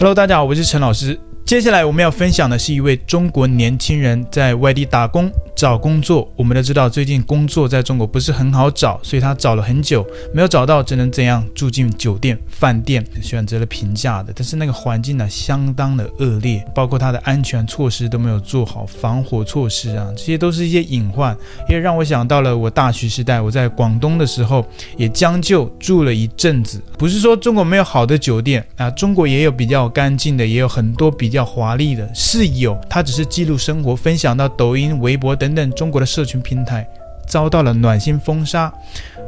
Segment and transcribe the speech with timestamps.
[0.00, 1.18] Hello，大家好，我是陈老师。
[1.44, 5.28] 接下来我们要分享的是一位中国年轻人在外地打工
[5.58, 6.32] 找工作。
[6.36, 14.32] 我们都知道最近工作在中国不是很好找，所以他找了很久没有找到，只能怎样住进酒店、饭店，选择了平价的。
[14.36, 21.36] 但是那个环境呢，相当的恶劣，包括他的安全措施都没有做好，防火措施啊，这些都是一些隐患，
[21.68, 24.64] 也让我想到了我大学时代我在广东的时候，
[24.96, 26.80] 也将就住了一阵子。
[26.96, 31.48] 不是说中国没有好的酒店啊，中国也有比较干净的，也有很多比较。
[31.48, 36.86] 华丽的是有，他只是记录生活，分享到抖音、微博等等等中国的社群平台，
[37.26, 38.70] 遭到了暖心封杀，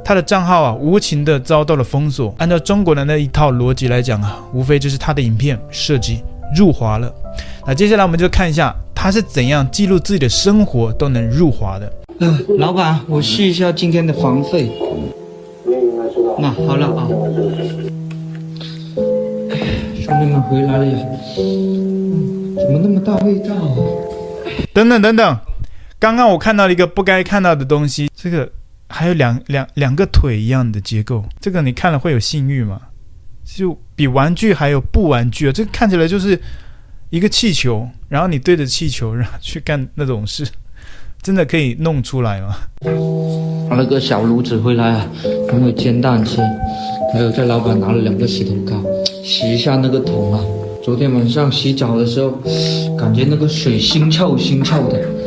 [0.05, 2.35] 他的账号啊无情的遭到了封锁。
[2.37, 6.23] 按照中国的那一套逻辑来讲啊，无非就是他的影片涉及
[6.55, 7.11] 入华了。
[7.67, 11.91] 那接下来我们就看一下他是怎样记录自己的生活都能入华的。
[12.19, 14.71] 嗯、呃，老板，我续一下今天的房费。
[16.39, 17.09] 那、啊、好了啊，
[19.97, 20.99] 兄弟们回来了呀。
[22.57, 23.73] 怎么那么大味道啊？
[24.75, 25.39] 等等等等，
[26.01, 28.51] 刚刚我看到了一个不该看到的东西，这个
[28.89, 32.81] 还有两两两个腿一样的结构，这个你看了会有性欲吗？
[33.45, 35.53] 就比玩具还有不玩具啊！
[35.53, 36.41] 这看起来就是
[37.11, 40.49] 一个气球，然后你对着气球然后去干那种事，
[41.21, 42.57] 真的可以弄出来吗？
[43.69, 45.07] 拿了个小炉子回来啊，
[45.53, 46.41] 因为煎蛋吃，
[47.13, 48.83] 还有在老板拿了两个洗头膏，
[49.23, 50.41] 洗一下那个桶啊。
[50.83, 52.31] 昨天晚上洗澡的时候，
[52.97, 55.20] 感觉那个水腥臭腥臭的。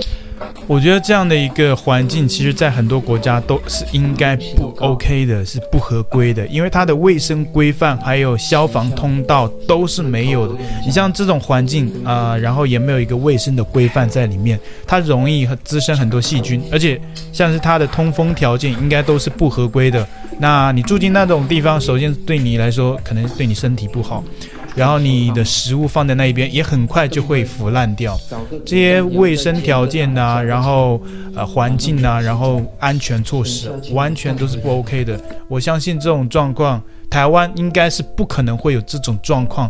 [0.66, 10.56] 我觉得这样的一个环境，其实在很多国家都是应该不 OK 的，是不合规的，因为它的卫生规范还有消防通道都是没有的。
[10.86, 17.00] 你像这种环境啊、然后也没有一个卫生的规范在里面，它容易滋生很多细菌，而且
[17.32, 20.08] 像是它的通风条件应该都是不合规的。
[20.40, 24.24] 那你住进那种地方，首先对你来说可能对你身体不好。
[24.76, 28.20] 然后你的食物放在那一边，也很快就会腐烂掉。
[28.66, 31.02] 这些卫生条件呐、啊，然后
[31.36, 35.20] 呃环境呐、啊，然后安全措施，完全都是不 OK 的。
[35.48, 39.70] 我相信这种状况，台湾应该是不可能会有这种状况。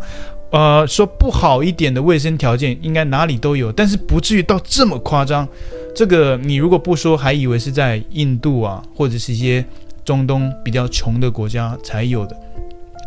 [0.52, 5.48] 呃，说不好一点的卫生条件，应该哪里都有，但是不至于到这么夸张。
[5.96, 9.66] 这个你如果不说，还以为是在印度啊，或者是一些
[10.06, 12.38] 中东比较穷的国家才有的。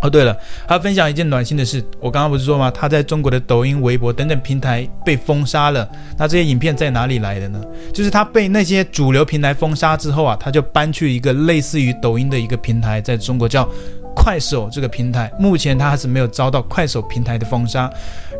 [0.06, 0.36] 哦，对了，
[0.68, 1.84] 还要分享一件暖心的事。
[1.98, 2.70] 我刚刚不是说吗？
[2.70, 5.88] 他在中国的抖音、微博等等平台被封杀了。
[6.16, 7.60] 那这些影片在哪里来的呢？
[7.92, 13.68] 就是他被那些主流平台封杀之后啊，他就搬去一个类似于抖音的一个平台，在中国叫
[14.14, 15.30] 快手这个平台。
[15.40, 17.90] 目前他还是没有遭到快手平台的封杀。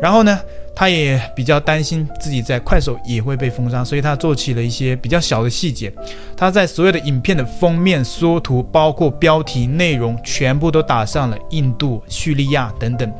[0.01, 0.39] 然后呢，
[0.79, 5.91] 他也比较担心自己在快手也会被封杀，所以他做起了一些比较小的细节。
[6.35, 13.11] 他在所有的影片的封面缩图，包括标题内容，全部都打上了印度、叙利亚等等。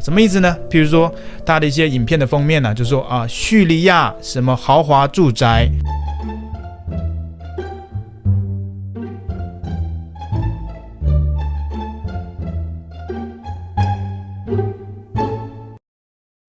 [0.00, 0.56] 什么意思呢？
[0.68, 5.70] 譬如说，他的一些影片的封面呢，就说啊，叙利亚什么豪华住宅。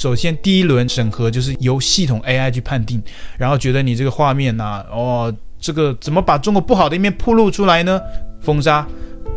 [0.08, 3.04] 首先，第一轮审核就是由系统 AI 去判定，
[3.38, 8.00] 然后觉得你这个画面呐、啊，哦，这个怎么把中国不好的一面暴露出来呢？
[8.40, 8.88] 封杀、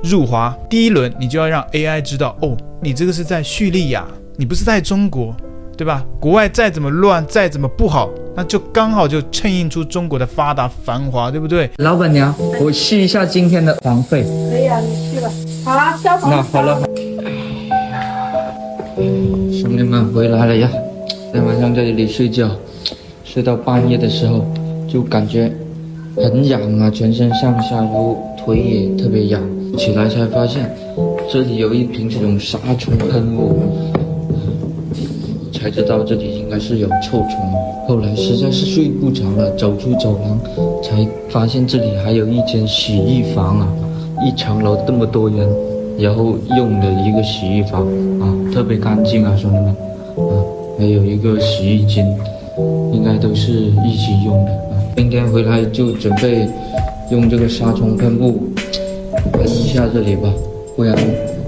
[0.05, 0.57] 入华。
[0.69, 5.35] 第一轮你就要让 AI 知道，哦，你这个是在叙利亚，你不是在中国，
[5.77, 6.05] 对吧？
[6.21, 11.69] 国外再怎么乱，再怎么不好，那就刚好就衬映出中国的发达繁华，对不对？
[11.79, 14.23] 老板娘，我续一下今天的房费。
[14.23, 15.29] 可以啊，你去吧。
[15.65, 16.31] 好了，消防。
[16.31, 16.81] 那好了。
[19.81, 20.71] 你们回来了呀！
[21.33, 22.51] 在晚上在这里睡觉，
[23.25, 24.45] 睡到半夜的时候
[24.87, 25.51] 就感觉
[26.17, 29.41] 很痒啊，全身上下然后腿也特别痒。
[29.79, 30.71] 起来才发现
[31.33, 33.59] 这里有一瓶这种杀虫喷雾，
[35.51, 37.31] 才知道这里应该是有臭虫。
[37.89, 40.39] 后来实在是睡不着了，走出走廊
[40.83, 43.69] 才发现这里还有一间洗衣房啊！
[44.27, 45.49] 一层楼这么多人。
[46.01, 47.83] 然后用的一个洗衣房
[48.21, 50.33] 啊，特别干净啊，兄弟们，啊，
[50.79, 52.01] 还有一个洗衣机，
[52.91, 54.81] 应该都是一起用的啊。
[54.97, 56.49] 今天回来就准备
[57.11, 58.49] 用这个杀虫喷雾
[59.33, 60.33] 喷一下这里吧，
[60.75, 60.97] 不然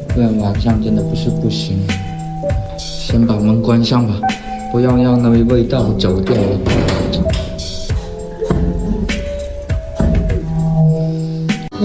[0.08, 1.78] 不然晚上真的不是不行。
[2.78, 4.20] 先把门关上吧，
[4.70, 6.58] 不要让那个味道走掉了。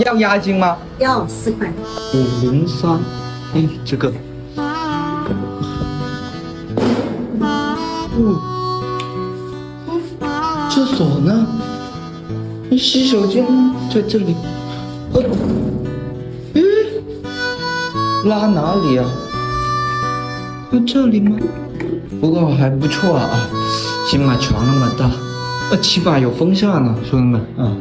[0.05, 0.77] 要押金吗？
[0.99, 1.67] 要四块。
[2.13, 2.99] 五零三，
[3.53, 4.11] 哎，这个。
[8.17, 8.39] 嗯。
[10.69, 11.47] 厕所呢？
[12.77, 13.45] 洗手间
[13.91, 14.35] 在这里。
[15.13, 15.23] 呃。
[16.53, 16.61] 哎。
[18.25, 19.05] 拉哪里啊？
[20.71, 21.37] 就这里吗？
[22.19, 23.29] 不过还不错啊，
[24.07, 25.09] 起码床那么大，
[25.71, 27.71] 呃，起码有风扇呢，兄弟们啊，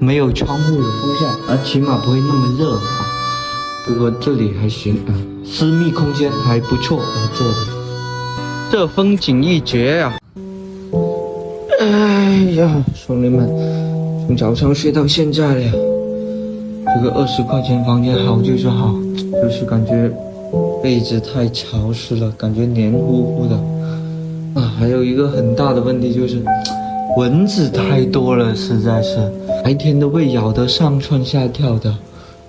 [0.00, 3.06] 没有窗户有风扇，啊，起码不会那么热啊。
[3.84, 5.10] 不过这里还行啊，
[5.44, 7.54] 私密空间还不错啊，这里，
[8.70, 10.18] 这风景一绝呀、啊。
[11.80, 13.48] 哎呀，兄弟们，
[14.26, 15.72] 从早上睡到现在了，
[16.94, 18.94] 这个二十块钱房间好就是好，
[19.42, 20.10] 就是感觉
[20.82, 23.56] 被子太潮湿了，感觉黏糊糊的。
[24.60, 26.42] 啊，还有一个很大的问题就是
[27.18, 29.18] 蚊子太多了，实在是
[29.64, 31.92] 白天都被咬得上蹿下跳的。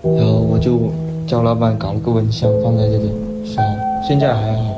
[0.03, 0.91] 然后我就
[1.25, 3.11] 叫老板搞了个蚊香放在这里，
[3.43, 3.65] 是啊，
[4.07, 4.75] 现在还好，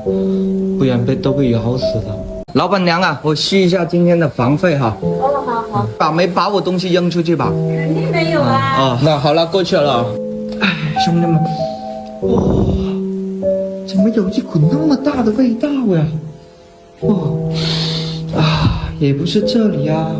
[0.79, 2.17] 不然被都被咬死了。
[2.53, 4.95] 老板娘啊，我续一下今天的房费哈。
[5.01, 5.87] 哦，好好。
[5.97, 7.49] 把没把我东西扔出去吧？
[7.49, 8.49] 肯定没有啊。
[8.49, 10.05] 啊、哦，那好了，过去了。
[10.61, 10.69] 哎，
[11.03, 11.33] 兄弟们，
[12.21, 12.41] 哇，
[13.85, 16.07] 怎么有一股那么大的味道呀？
[17.01, 17.59] 哦，啊，
[19.01, 20.11] 也不是这里啊，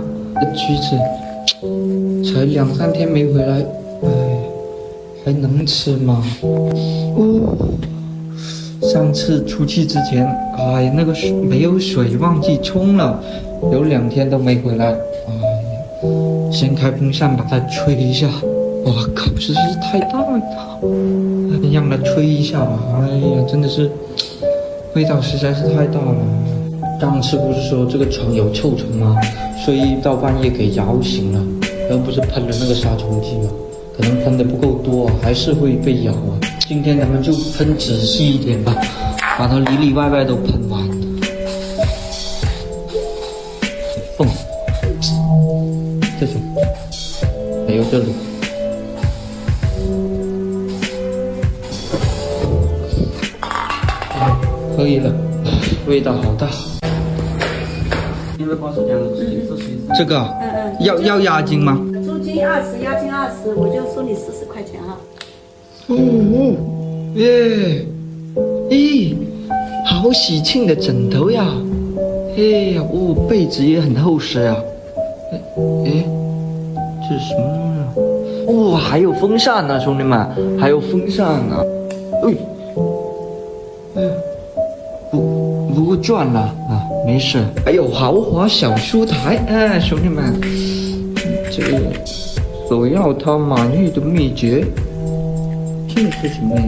[0.55, 3.63] 橘子才两三天没回来，
[4.01, 4.09] 哎，
[5.23, 6.25] 还能吃吗？
[6.41, 7.55] 哦，
[8.81, 10.25] 上次出去之前，
[10.57, 13.21] 哎，那个水没有水，忘记冲了，
[13.71, 14.87] 有两天都没回来，
[15.27, 18.27] 哎，先开风扇把它吹一下，
[18.85, 20.41] 哇靠，实在是太大了，
[21.71, 23.91] 让它吹一下吧，哎呀，真的是
[24.95, 26.15] 味道实在是太大了。
[27.01, 29.19] 上次不是说这个床有臭虫吗？
[29.65, 31.43] 睡到半夜给摇醒了，
[31.89, 33.49] 然后不是喷了那个杀虫剂吗？
[33.97, 36.37] 可能喷的不够多，还是会被咬啊。
[36.59, 38.75] 今天咱们就喷仔细一点吧，
[39.35, 40.87] 把它里里外外都喷完。
[44.15, 44.27] 缝，
[46.19, 46.39] 这种，
[47.67, 48.13] 还有这里，
[54.77, 55.11] 可以了，
[55.87, 56.47] 味道好大。
[59.97, 61.79] 这个，嗯嗯，要要押金吗？
[62.03, 64.97] 租金二十，押金二十，我就收你四十块钱哈。
[65.87, 66.55] 哦哦，
[67.15, 67.85] 耶，
[68.69, 69.15] 咦，
[69.85, 71.45] 好喜庆的枕头呀！
[72.37, 72.41] 哎
[72.75, 74.55] 呀，哦，被子也很厚实呀。
[75.85, 76.05] 哎，
[77.07, 77.41] 这是什么
[77.75, 77.93] 呢？
[78.47, 80.27] 哦，还有风扇呢，兄弟们，
[80.59, 81.63] 还有风扇呢。
[82.23, 82.33] 哎，
[83.95, 84.03] 哎，
[85.11, 86.87] 不不过转了啊。
[87.05, 90.39] 没事，还有豪华小书台，哎，兄弟们，
[91.51, 91.79] 这个
[92.67, 94.63] 索要他满意的秘诀，
[95.87, 96.63] 这是什么呀？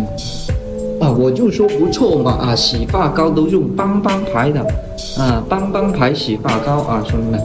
[1.02, 4.60] 啊，我就说不错嘛，啊，洗发膏都用邦邦牌的，
[5.18, 7.40] 啊，邦邦牌洗发膏啊，兄弟们，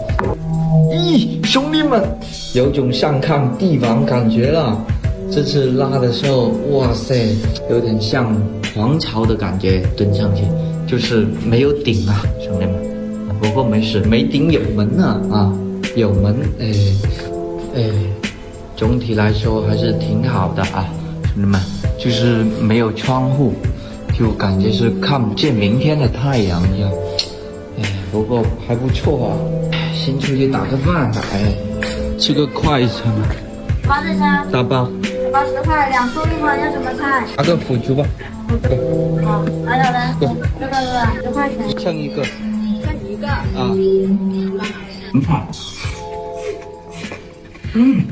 [0.91, 2.03] 咦，兄弟们，
[2.55, 4.77] 有种上炕帝王感觉了，
[5.31, 7.37] 这次拉的时候，哇塞，
[7.71, 8.35] 有点像
[8.75, 10.45] 皇朝的感觉，蹲上去。
[10.89, 12.75] 就是没有顶啊，兄弟们，
[13.41, 15.53] 不过没事，没顶有门呢啊，啊，
[15.95, 16.73] 有门，哎
[17.77, 17.83] 哎，
[18.75, 20.89] 总体来说还是挺好的啊，
[21.35, 21.61] 兄弟们，
[21.99, 23.53] 就是没有窗户，
[24.19, 26.91] 就感觉是看不见明天的太阳一样，
[27.79, 29.31] 哎，不过还不错啊，
[29.95, 31.53] 先出去打个饭吧，哎，
[32.19, 33.13] 吃个快餐，
[33.87, 34.89] 八十三，大包，
[35.31, 37.27] 八十块，两餸一碗，要什么菜？
[37.37, 38.05] 拿个腐竹吧。
[39.25, 43.71] 好，来了来，这个是十块钱，剩一个，剩一个啊，
[45.13, 45.49] 很好，
[47.75, 48.03] 嗯，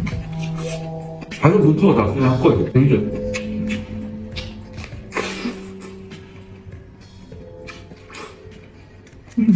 [1.41, 3.05] 还是不错的，虽然贵，挺准。
[9.37, 9.55] 嗯，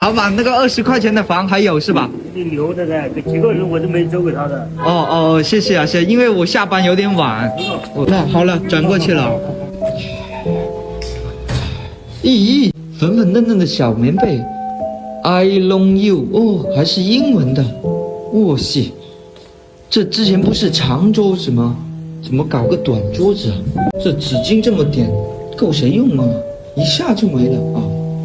[0.00, 2.08] 老板，那个二十块钱的房还有是吧？
[2.42, 4.68] 留着的，这几个人我都没租给他的。
[4.84, 5.06] 哦
[5.38, 7.48] 哦，谢谢啊，谢，因为我下班有点晚。
[7.94, 9.30] 哦，那好了，转过去了。
[12.22, 14.40] 咦，粉粉嫩嫩的小棉被
[15.22, 17.62] ，I long you，哦，还是英文的。
[18.32, 18.90] 哇塞，
[19.88, 21.76] 这之前不是长桌子吗？
[22.22, 23.56] 怎么搞个短桌子啊？
[24.02, 25.08] 这纸巾这么点，
[25.56, 26.24] 够谁用吗？
[26.74, 27.78] 一下就没了啊！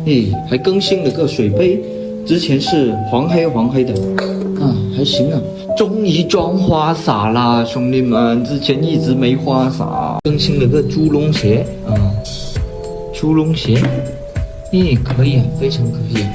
[0.07, 1.79] 哎，还更新了个水杯。
[2.29, 3.91] 之前是黄黑黄黑的，
[4.61, 5.41] 啊，还行啊，
[5.75, 11.65] 终于装花洒啦，兄弟们，之前一直没花洒，更新了个猪笼鞋。
[11.87, 11.97] 啊，
[13.15, 13.81] 猪笼鞋，
[14.71, 16.29] 咦，可以啊，非常可以啊，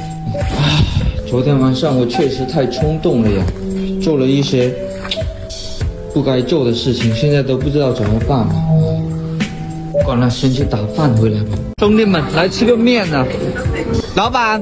[0.58, 0.82] 唉，
[1.28, 3.46] 昨天晚上我确实太冲动了呀，
[4.02, 4.74] 做了一些
[6.12, 8.40] 不该做的事情，现在都不知道怎么办。
[8.40, 8.54] 了，
[10.04, 13.24] 管了，先去打饭回来吧，兄弟们，来吃个面呢，
[14.16, 14.60] 老板。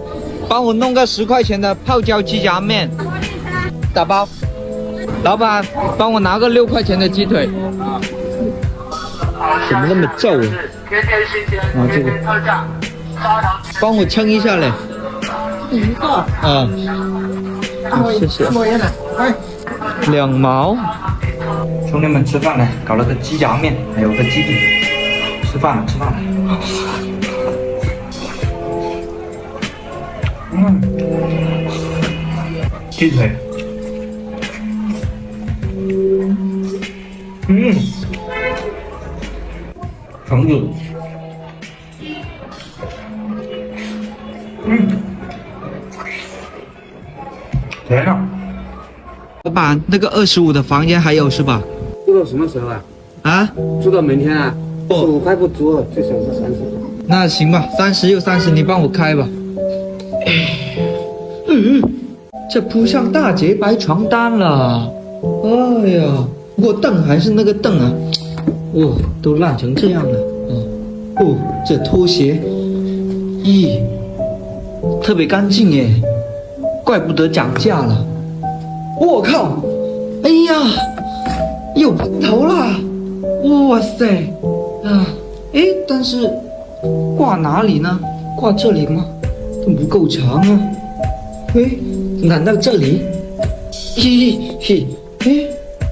[0.48, 2.90] 帮我弄个十块钱的泡椒鸡杂面，
[3.94, 4.28] 打包。
[5.24, 5.64] 老板，
[5.96, 7.48] 帮我拿个六块钱的鸡腿。
[9.68, 10.46] 怎么那么皱啊？
[11.74, 12.10] 啊，这个，
[13.80, 14.70] 帮我称一下嘞。
[15.70, 16.06] 一个。
[16.06, 16.68] 啊。
[18.18, 18.48] 谢谢。
[20.10, 20.76] 两毛。
[21.88, 24.82] 兄弟们吃饭了，搞了个鸡杂面，还有个鸡腿。
[25.44, 26.16] 吃饭了，吃饭了。
[30.64, 30.80] 嗯。
[32.90, 33.32] 鸡腿。
[37.48, 37.74] 嗯。
[40.28, 40.60] 肠子。
[44.64, 44.88] 嗯。
[47.88, 48.24] 甜啊。
[49.42, 51.60] 老板，那个二十五的房间还有是吧？
[52.06, 52.80] 住到什么时候啊？
[53.22, 53.52] 啊？
[53.82, 54.54] 住到明天啊？
[54.88, 56.58] 十五块不足，最少是三十。
[57.08, 59.26] 那行吧，三十又三十，你帮我开吧。
[61.54, 61.82] 嗯，
[62.50, 64.90] 这铺上大洁白床单了。
[65.44, 67.92] 哎呀，不过凳还是那个凳啊。
[68.72, 70.18] 哦，都烂成这样了。
[71.18, 72.40] 哦，这拖鞋，
[73.44, 73.80] 咦，
[75.02, 75.90] 特别干净耶，
[76.82, 78.02] 怪不得涨价了。
[78.98, 79.62] 我靠！
[80.22, 80.54] 哎呀，
[81.76, 82.80] 有喷头啦！
[83.44, 84.06] 哇塞！
[84.84, 85.06] 啊，
[85.52, 86.30] 哎，但是
[87.18, 88.00] 挂哪里呢？
[88.38, 89.04] 挂这里吗？
[89.66, 90.60] 都不够长啊！
[91.54, 91.70] 哎，
[92.22, 93.02] 难道这里？
[93.94, 94.86] 嘿嘿嘿！
[95.18, 95.46] 哎，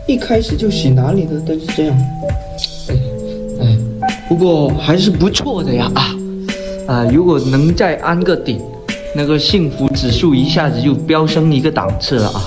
[0.06, 1.42] 一开始就洗哪里呢？
[1.46, 1.96] 但是这样，
[2.88, 2.96] 哎
[3.60, 3.78] 哎，
[4.26, 6.16] 不过还是不错的呀啊！
[6.86, 8.58] 啊，如果能再安个顶，
[9.14, 12.46] 那个幸福指数一下子就飙升一个档次了啊！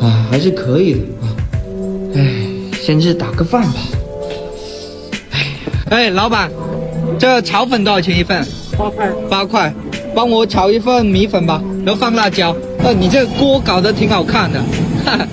[0.00, 1.26] 啊，还是可以的啊。
[2.14, 2.26] 哎，
[2.80, 3.74] 先去打个饭吧。
[5.32, 5.46] 哎，
[5.90, 6.50] 哎，老板，
[7.18, 8.42] 这炒粉多少钱一份？
[8.78, 9.12] 八块。
[9.28, 9.74] 八块，
[10.14, 12.54] 帮我炒一份米粉吧，然后放辣椒。
[12.78, 14.60] 呃，你这个锅搞得挺好看的。
[15.04, 15.26] 哈哈。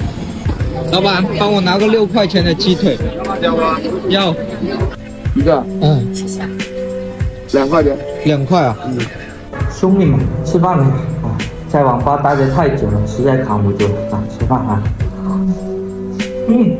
[0.91, 2.98] 老板，帮我拿个六块钱的鸡腿。
[3.15, 3.79] 要辣椒吗？
[4.10, 4.36] 要。
[5.36, 5.63] 一个。
[5.81, 6.13] 嗯。
[6.13, 6.41] 谢谢
[7.53, 7.98] 两块钱。
[8.25, 8.77] 两块啊。
[8.86, 8.98] 嗯。
[9.72, 10.86] 兄弟们，吃饭了。
[11.70, 14.84] 在网吧待得太久了，实在扛不住了，啊，吃饭啊！
[16.50, 16.77] 嗯，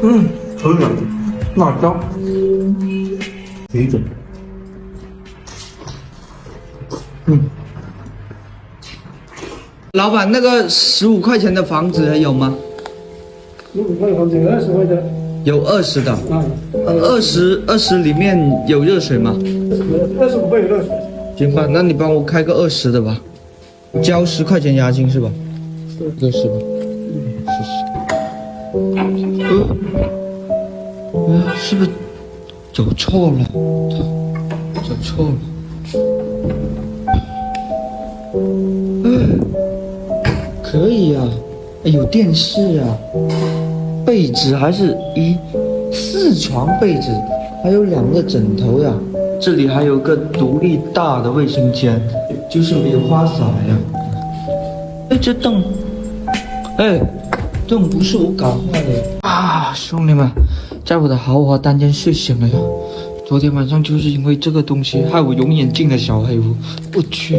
[0.00, 0.28] 嗯，
[0.62, 0.88] 可以了，
[1.56, 1.96] 辣椒，
[3.70, 4.02] 水准，
[7.26, 7.40] 嗯。
[9.92, 12.56] 老板，那个十五块钱的房子还有吗？
[13.72, 15.02] 十五块房子，二十块的。
[15.44, 16.44] 有二十的，嗯，
[17.00, 19.34] 二十二十里面有热水吗？
[20.20, 20.90] 二十五块有热水。
[21.36, 23.18] 行吧，那你帮我开个二十的吧，
[24.02, 25.30] 交十块钱押金是吧？
[25.98, 26.54] 对，二十吧。
[27.14, 27.70] 嗯，谢谢。
[28.74, 29.54] 呃，
[31.14, 31.90] 呃，是不是
[32.80, 33.44] 走错了？
[34.82, 35.32] 走错了。
[39.04, 39.38] 嗯，
[40.62, 41.28] 可以啊，
[41.84, 42.96] 有电视啊。
[44.06, 45.36] 被子还是一
[45.92, 47.10] 四床被子，
[47.62, 48.90] 还有两个枕头呀。
[49.38, 52.00] 这里还有个独立大的卫生间，
[52.48, 53.76] 就是没有花洒呀。
[55.10, 55.62] 哎，这凳，
[56.78, 56.98] 哎，
[57.70, 58.88] 凳不是我搞坏的
[59.20, 59.72] 啊！
[59.72, 60.28] 兄弟们，
[60.84, 62.54] 在我的豪华单间睡醒了呀。
[63.24, 66.56] 昨天晚上就是因为这个东西，害我永远进了小黑屋。
[66.96, 67.38] 我去，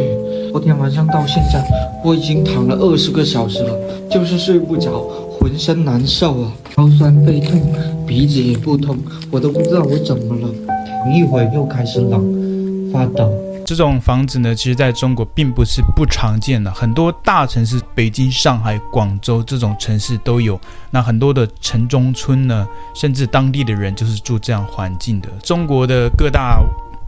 [0.50, 1.62] 昨天晚上到现在，
[2.02, 3.76] 我已经躺了二十个小时了，
[4.10, 5.06] 就是睡不着。
[5.38, 7.60] 浑身难受啊，腰酸背痛，
[8.06, 8.96] 鼻子也不通，
[9.30, 10.48] 我都不知道我怎么了。
[10.66, 13.30] 躺一会又开始冷，发抖。
[13.64, 20.60] 这种房子呢，其实在中国并不是不常见的，很多大城市，北京、上海、广州这种城市都有。
[20.90, 25.28] 那很多的城中村呢，甚至当地的人就是住这样环境的。
[25.42, 26.60] 中国的各大。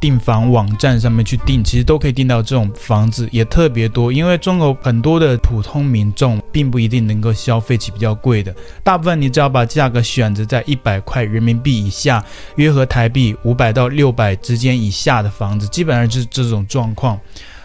[0.04, 4.12] 订房网站上面去订，其实都可以订到这种房子，也特别多。
[4.12, 12.22] 因为中国很多的普通民众并不一定能够消费起比较贵的，大部分你只要把价格选择在一百块人民币以下，
[12.56, 17.18] 约合台币五百到六百之间以下的房子，基本上就是这种状况。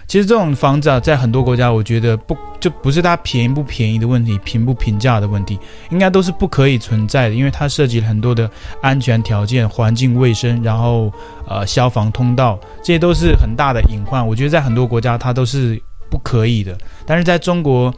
[0.10, 5.60] 其实这种房子啊，在很多国家，我觉得不就不是它便宜不便宜的问题，平不平价的问题，
[5.92, 8.50] 应该都是不可以存在的，因为它涉及了很多的
[8.82, 11.14] 安全条件、环境卫生，然后
[11.48, 14.28] 呃消防通道，这些都是很大的隐患。
[14.28, 16.76] 我觉得在很多国家它都是不可以的，
[17.06, 17.94] 但是在中国。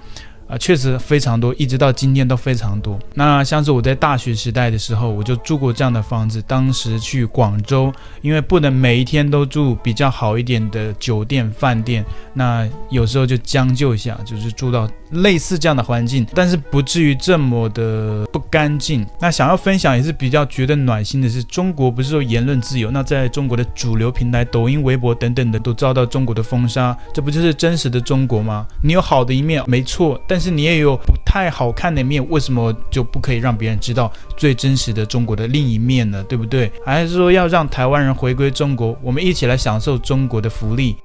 [0.51, 2.99] 啊，确实非常多，一直到今天都非常多。
[3.13, 6.41] 那像是我在大学时代的时候，我就住过这样的房子。
[6.45, 7.89] 当时去广州，
[8.21, 19.05] 因为不能每一天都住比较好一点的酒店饭店，那有时候就将就一下，就是住到类似这样的环境，但是不至于这么的不干净。
[19.21, 22.91] 那想要分享也是比较觉得暖心的是，中国不是说言论自由？
[22.91, 28.67] 那在中国的主流平台，抖音、微博等等的都遭到中国的封杀，这不就是真实的中国吗？
[28.83, 36.23] 你有好的一面没错，但是你也有不太好看的面，为什么就不可以让别人知道最真实的中国的另一面呢？
[36.27, 36.71] 对不对？
[36.85, 40.97] 还是说要让台湾人回归中国，我们一起来享受中国的福利？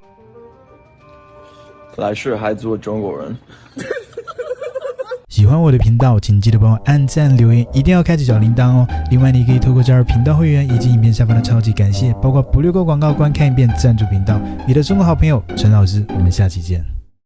[1.96, 3.36] 来世还做中国人。
[5.28, 8.86] 喜欢我的频道，请记得帮我按赞、留言，一定要开启小铃铛哦。
[9.10, 14.40] 另外，你可以透过加入频道会员以及影片下方的超级感谢，包括不略过广告、观看一遍赞助频道。
[14.66, 16.95] 你的中国好朋友陈老师，我们下期见。